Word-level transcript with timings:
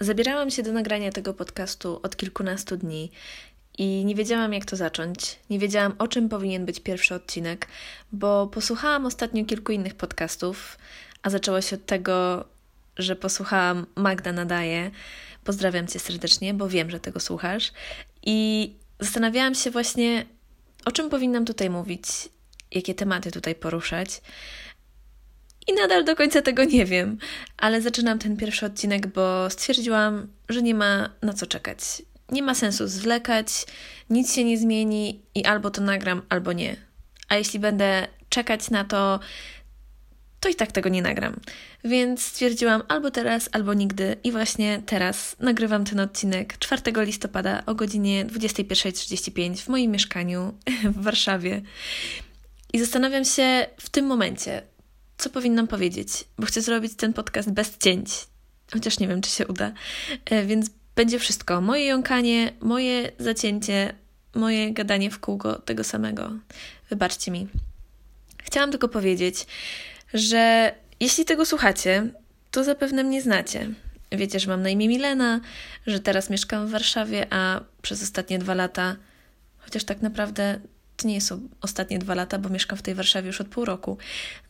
Zabierałam 0.00 0.50
się 0.50 0.62
do 0.62 0.72
nagrania 0.72 1.12
tego 1.12 1.34
podcastu 1.34 2.00
od 2.02 2.16
kilkunastu 2.16 2.76
dni 2.76 3.10
i 3.78 4.04
nie 4.04 4.14
wiedziałam, 4.14 4.52
jak 4.52 4.64
to 4.64 4.76
zacząć. 4.76 5.38
Nie 5.50 5.58
wiedziałam, 5.58 5.94
o 5.98 6.08
czym 6.08 6.28
powinien 6.28 6.66
być 6.66 6.80
pierwszy 6.80 7.14
odcinek, 7.14 7.66
bo 8.12 8.46
posłuchałam 8.46 9.06
ostatnio 9.06 9.44
kilku 9.44 9.72
innych 9.72 9.94
podcastów, 9.94 10.78
a 11.22 11.30
zaczęło 11.30 11.60
się 11.60 11.76
od 11.76 11.86
tego, 11.86 12.44
że 12.96 13.16
posłuchałam 13.16 13.86
Magda 13.96 14.32
Nadaje. 14.32 14.90
Pozdrawiam 15.44 15.86
Cię 15.86 15.98
serdecznie, 15.98 16.54
bo 16.54 16.68
wiem, 16.68 16.90
że 16.90 17.00
tego 17.00 17.20
słuchasz. 17.20 17.72
I 18.22 18.72
zastanawiałam 19.00 19.54
się 19.54 19.70
właśnie, 19.70 20.26
o 20.84 20.92
czym 20.92 21.10
powinnam 21.10 21.44
tutaj 21.44 21.70
mówić, 21.70 22.06
jakie 22.72 22.94
tematy 22.94 23.30
tutaj 23.30 23.54
poruszać. 23.54 24.20
I 25.66 25.72
nadal 25.72 26.04
do 26.04 26.16
końca 26.16 26.42
tego 26.42 26.64
nie 26.64 26.84
wiem, 26.84 27.18
ale 27.56 27.82
zaczynam 27.82 28.18
ten 28.18 28.36
pierwszy 28.36 28.66
odcinek, 28.66 29.06
bo 29.06 29.50
stwierdziłam, 29.50 30.26
że 30.48 30.62
nie 30.62 30.74
ma 30.74 31.10
na 31.22 31.32
co 31.32 31.46
czekać. 31.46 31.78
Nie 32.32 32.42
ma 32.42 32.54
sensu 32.54 32.88
zwlekać, 32.88 33.66
nic 34.10 34.34
się 34.34 34.44
nie 34.44 34.58
zmieni 34.58 35.22
i 35.34 35.44
albo 35.44 35.70
to 35.70 35.80
nagram, 35.80 36.22
albo 36.28 36.52
nie. 36.52 36.76
A 37.28 37.36
jeśli 37.36 37.58
będę 37.58 38.08
czekać 38.28 38.70
na 38.70 38.84
to, 38.84 39.20
to 40.40 40.48
i 40.48 40.54
tak 40.54 40.72
tego 40.72 40.88
nie 40.88 41.02
nagram. 41.02 41.40
Więc 41.84 42.22
stwierdziłam 42.22 42.82
albo 42.88 43.10
teraz, 43.10 43.48
albo 43.52 43.74
nigdy. 43.74 44.16
I 44.24 44.32
właśnie 44.32 44.82
teraz 44.86 45.36
nagrywam 45.40 45.84
ten 45.84 46.00
odcinek 46.00 46.58
4 46.58 46.82
listopada 46.96 47.62
o 47.66 47.74
godzinie 47.74 48.26
21.35 48.26 49.56
w 49.56 49.68
moim 49.68 49.90
mieszkaniu 49.90 50.54
w 50.96 51.02
Warszawie. 51.02 51.62
I 52.72 52.78
zastanawiam 52.78 53.24
się 53.24 53.66
w 53.80 53.90
tym 53.90 54.06
momencie, 54.06 54.62
co 55.18 55.30
powinnam 55.30 55.66
powiedzieć, 55.66 56.24
bo 56.38 56.46
chcę 56.46 56.62
zrobić 56.62 56.94
ten 56.94 57.12
podcast 57.12 57.50
bez 57.50 57.78
cięć. 57.78 58.10
Chociaż 58.72 58.98
nie 58.98 59.08
wiem, 59.08 59.20
czy 59.20 59.30
się 59.30 59.46
uda. 59.46 59.72
E, 60.24 60.46
więc 60.46 60.70
będzie 60.96 61.18
wszystko. 61.18 61.60
Moje 61.60 61.84
jąkanie, 61.84 62.52
moje 62.60 63.12
zacięcie, 63.18 63.94
moje 64.34 64.72
gadanie 64.72 65.10
w 65.10 65.18
kółko 65.18 65.54
tego 65.54 65.84
samego. 65.84 66.30
Wybaczcie 66.90 67.30
mi. 67.30 67.48
Chciałam 68.42 68.70
tylko 68.70 68.88
powiedzieć, 68.88 69.46
że 70.14 70.74
jeśli 71.00 71.24
tego 71.24 71.46
słuchacie, 71.46 72.10
to 72.50 72.64
zapewne 72.64 73.04
mnie 73.04 73.22
znacie. 73.22 73.70
Wiecie, 74.12 74.40
że 74.40 74.48
mam 74.48 74.62
na 74.62 74.68
imię 74.68 74.88
Milena, 74.88 75.40
że 75.86 76.00
teraz 76.00 76.30
mieszkam 76.30 76.66
w 76.66 76.70
Warszawie, 76.70 77.26
a 77.30 77.60
przez 77.82 78.02
ostatnie 78.02 78.38
dwa 78.38 78.54
lata, 78.54 78.96
chociaż 79.58 79.84
tak 79.84 80.02
naprawdę 80.02 80.60
to 80.96 81.08
nie 81.08 81.20
są 81.20 81.48
ostatnie 81.60 81.98
dwa 81.98 82.14
lata, 82.14 82.38
bo 82.38 82.48
mieszkam 82.48 82.78
w 82.78 82.82
tej 82.82 82.94
Warszawie 82.94 83.26
już 83.26 83.40
od 83.40 83.48
pół 83.48 83.64
roku. 83.64 83.98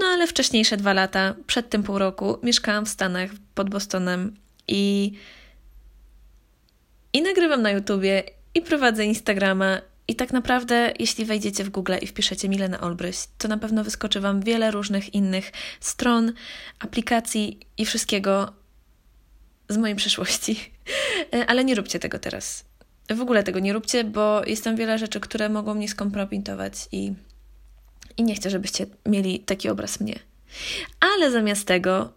No 0.00 0.06
ale 0.06 0.26
wcześniejsze 0.26 0.76
dwa 0.76 0.92
lata, 0.92 1.34
przed 1.46 1.70
tym 1.70 1.82
pół 1.82 1.98
roku, 1.98 2.38
mieszkałam 2.42 2.86
w 2.86 2.88
Stanach, 2.88 3.30
pod 3.54 3.70
Bostonem 3.70 4.36
i, 4.68 5.12
i 7.12 7.22
nagrywam 7.22 7.62
na 7.62 7.70
YouTubie 7.70 8.22
i 8.54 8.62
prowadzę 8.62 9.04
Instagrama. 9.04 9.80
I 10.08 10.16
tak 10.16 10.32
naprawdę, 10.32 10.92
jeśli 10.98 11.24
wejdziecie 11.24 11.64
w 11.64 11.70
Google 11.70 11.94
i 12.02 12.06
wpiszecie 12.06 12.48
Milena 12.48 12.80
Olbryś, 12.80 13.16
to 13.38 13.48
na 13.48 13.58
pewno 13.58 13.84
wyskoczy 13.84 14.20
Wam 14.20 14.40
wiele 14.40 14.70
różnych 14.70 15.14
innych 15.14 15.52
stron, 15.80 16.32
aplikacji 16.78 17.60
i 17.78 17.86
wszystkiego 17.86 18.52
z 19.68 19.76
mojej 19.76 19.96
przeszłości. 19.96 20.72
Ale 21.46 21.64
nie 21.64 21.74
róbcie 21.74 21.98
tego 21.98 22.18
teraz 22.18 22.69
w 23.14 23.20
ogóle 23.20 23.42
tego 23.42 23.58
nie 23.58 23.72
róbcie, 23.72 24.04
bo 24.04 24.42
jest 24.46 24.64
tam 24.64 24.76
wiele 24.76 24.98
rzeczy, 24.98 25.20
które 25.20 25.48
mogą 25.48 25.74
mnie 25.74 25.88
skompromitować 25.88 26.88
i, 26.92 27.12
i 28.16 28.22
nie 28.22 28.34
chcę, 28.34 28.50
żebyście 28.50 28.86
mieli 29.06 29.40
taki 29.40 29.68
obraz 29.68 30.00
mnie. 30.00 30.18
Ale 31.00 31.30
zamiast 31.30 31.66
tego 31.66 32.12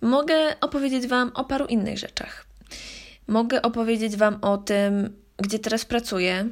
mogę 0.00 0.60
opowiedzieć 0.60 1.06
Wam 1.06 1.30
o 1.34 1.44
paru 1.44 1.66
innych 1.66 1.98
rzeczach. 1.98 2.46
Mogę 3.26 3.62
opowiedzieć 3.62 4.16
Wam 4.16 4.38
o 4.42 4.58
tym, 4.58 5.16
gdzie 5.36 5.58
teraz 5.58 5.84
pracuję, 5.84 6.48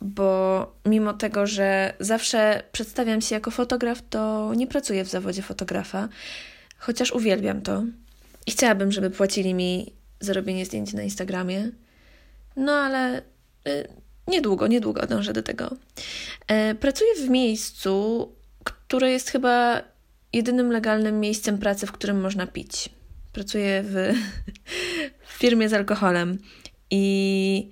bo 0.00 0.72
mimo 0.86 1.14
tego, 1.14 1.46
że 1.46 1.92
zawsze 2.00 2.62
przedstawiam 2.72 3.20
się 3.20 3.34
jako 3.34 3.50
fotograf, 3.50 4.02
to 4.10 4.52
nie 4.56 4.66
pracuję 4.66 5.04
w 5.04 5.08
zawodzie 5.08 5.42
fotografa, 5.42 6.08
chociaż 6.78 7.12
uwielbiam 7.12 7.62
to 7.62 7.82
i 8.46 8.50
chciałabym, 8.50 8.92
żeby 8.92 9.10
płacili 9.10 9.54
mi 9.54 9.92
za 10.20 10.32
robienie 10.32 10.66
zdjęć 10.66 10.92
na 10.92 11.02
Instagramie. 11.02 11.70
No 12.58 12.72
ale 12.72 13.22
y, 13.68 13.88
niedługo, 14.26 14.66
niedługo 14.66 15.06
dążę 15.06 15.32
do 15.32 15.42
tego. 15.42 15.76
E, 16.46 16.74
pracuję 16.74 17.14
w 17.14 17.28
miejscu, 17.28 18.28
które 18.64 19.10
jest 19.10 19.30
chyba 19.30 19.82
jedynym 20.32 20.72
legalnym 20.72 21.20
miejscem 21.20 21.58
pracy, 21.58 21.86
w 21.86 21.92
którym 21.92 22.20
można 22.20 22.46
pić. 22.46 22.88
Pracuję 23.32 23.82
w, 23.82 24.14
w 25.28 25.32
firmie 25.32 25.68
z 25.68 25.72
alkoholem 25.72 26.38
i 26.90 27.70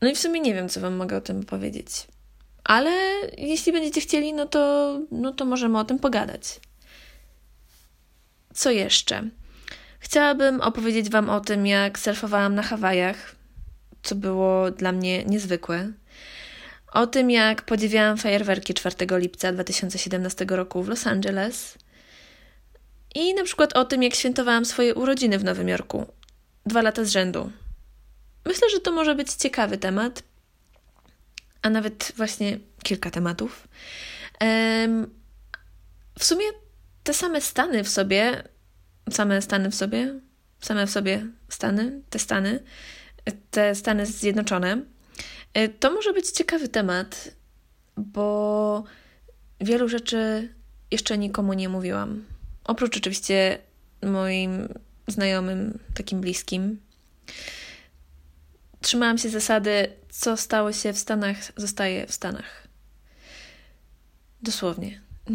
no 0.00 0.08
i 0.08 0.14
w 0.14 0.18
sumie 0.18 0.40
nie 0.40 0.54
wiem, 0.54 0.68
co 0.68 0.80
Wam 0.80 0.94
mogę 0.94 1.16
o 1.16 1.20
tym 1.20 1.42
powiedzieć. 1.42 2.06
Ale 2.64 2.90
jeśli 3.38 3.72
będziecie 3.72 4.00
chcieli, 4.00 4.32
no 4.32 4.46
to, 4.46 5.00
no 5.10 5.32
to 5.32 5.44
możemy 5.44 5.78
o 5.78 5.84
tym 5.84 5.98
pogadać. 5.98 6.60
Co 8.54 8.70
jeszcze? 8.70 9.30
Chciałabym 10.02 10.60
opowiedzieć 10.60 11.10
Wam 11.10 11.30
o 11.30 11.40
tym, 11.40 11.66
jak 11.66 11.98
surfowałam 11.98 12.54
na 12.54 12.62
Hawajach, 12.62 13.34
co 14.02 14.14
było 14.14 14.70
dla 14.70 14.92
mnie 14.92 15.24
niezwykłe. 15.24 15.92
O 16.92 17.06
tym, 17.06 17.30
jak 17.30 17.62
podziwiałam 17.62 18.16
fajerwerki 18.16 18.74
4 18.74 18.96
lipca 19.10 19.52
2017 19.52 20.46
roku 20.48 20.82
w 20.82 20.88
Los 20.88 21.06
Angeles. 21.06 21.78
I 23.14 23.34
na 23.34 23.44
przykład 23.44 23.72
o 23.72 23.84
tym, 23.84 24.02
jak 24.02 24.14
świętowałam 24.14 24.64
swoje 24.64 24.94
urodziny 24.94 25.38
w 25.38 25.44
Nowym 25.44 25.68
Jorku. 25.68 26.06
Dwa 26.66 26.82
lata 26.82 27.04
z 27.04 27.10
rzędu. 27.10 27.52
Myślę, 28.44 28.70
że 28.70 28.80
to 28.80 28.92
może 28.92 29.14
być 29.14 29.32
ciekawy 29.32 29.78
temat, 29.78 30.22
a 31.62 31.70
nawet 31.70 32.12
właśnie 32.16 32.58
kilka 32.82 33.10
tematów. 33.10 33.68
W 36.18 36.24
sumie 36.24 36.44
te 37.02 37.14
same 37.14 37.40
stany 37.40 37.84
w 37.84 37.88
sobie 37.88 38.42
same 39.10 39.42
Stany 39.42 39.70
w 39.70 39.74
sobie, 39.74 40.20
same 40.60 40.86
w 40.86 40.90
sobie 40.90 41.26
Stany, 41.48 42.02
te 42.10 42.18
Stany, 42.18 42.62
te 43.50 43.74
Stany 43.74 44.06
Zjednoczone, 44.06 44.82
y, 45.58 45.68
to 45.68 45.92
może 45.92 46.12
być 46.12 46.30
ciekawy 46.30 46.68
temat, 46.68 47.30
bo 47.96 48.84
wielu 49.60 49.88
rzeczy 49.88 50.48
jeszcze 50.90 51.18
nikomu 51.18 51.52
nie 51.52 51.68
mówiłam. 51.68 52.24
Oprócz 52.64 52.96
oczywiście 52.96 53.58
moim 54.02 54.68
znajomym, 55.08 55.78
takim 55.94 56.20
bliskim. 56.20 56.80
Trzymałam 58.80 59.18
się 59.18 59.28
zasady, 59.28 59.92
co 60.10 60.36
stało 60.36 60.72
się 60.72 60.92
w 60.92 60.98
Stanach, 60.98 61.36
zostaje 61.56 62.06
w 62.06 62.12
Stanach. 62.12 62.68
Dosłownie. 64.42 65.00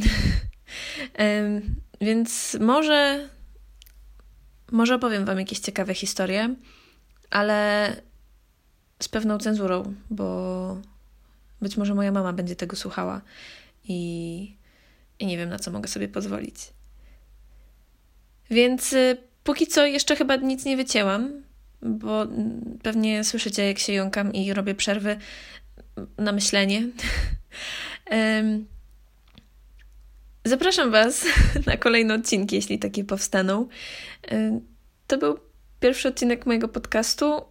Więc 2.01 2.57
może 2.59 3.29
może 4.71 4.95
opowiem 4.95 5.25
Wam 5.25 5.39
jakieś 5.39 5.59
ciekawe 5.59 5.93
historie, 5.93 6.55
ale 7.29 7.89
z 8.99 9.07
pewną 9.07 9.37
cenzurą, 9.37 9.93
bo 10.09 10.77
być 11.61 11.77
może 11.77 11.95
moja 11.95 12.11
mama 12.11 12.33
będzie 12.33 12.55
tego 12.55 12.75
słuchała 12.75 13.21
i, 13.83 14.55
i 15.19 15.25
nie 15.25 15.37
wiem, 15.37 15.49
na 15.49 15.59
co 15.59 15.71
mogę 15.71 15.87
sobie 15.87 16.07
pozwolić. 16.07 16.55
Więc 18.49 18.93
y, 18.93 19.17
póki 19.43 19.67
co 19.67 19.85
jeszcze 19.85 20.15
chyba 20.15 20.35
nic 20.35 20.65
nie 20.65 20.77
wycięłam, 20.77 21.43
bo 21.81 22.27
pewnie 22.83 23.23
słyszycie, 23.23 23.67
jak 23.67 23.79
się 23.79 23.93
jąkam 23.93 24.33
i 24.33 24.53
robię 24.53 24.75
przerwy 24.75 25.17
na 26.17 26.31
myślenie. 26.31 26.87
Zapraszam 30.47 30.91
Was 30.91 31.25
na 31.67 31.77
kolejne 31.77 32.13
odcinki, 32.13 32.55
jeśli 32.55 32.79
takie 32.79 33.03
powstaną. 33.03 33.67
Y, 34.31 34.61
to 35.07 35.17
był 35.17 35.39
pierwszy 35.79 36.07
odcinek 36.07 36.45
mojego 36.45 36.67
podcastu 36.67 37.41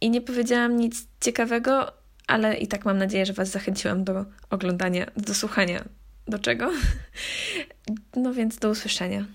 i 0.00 0.10
nie 0.10 0.20
powiedziałam 0.20 0.76
nic 0.76 1.06
ciekawego, 1.20 1.92
ale 2.26 2.56
i 2.56 2.66
tak 2.66 2.84
mam 2.84 2.98
nadzieję, 2.98 3.26
że 3.26 3.32
Was 3.32 3.48
zachęciłam 3.48 4.04
do 4.04 4.24
oglądania, 4.50 5.06
do 5.16 5.34
słuchania. 5.34 5.84
Do 6.28 6.38
czego? 6.38 6.70
No 8.16 8.34
więc 8.34 8.58
do 8.58 8.70
usłyszenia. 8.70 9.26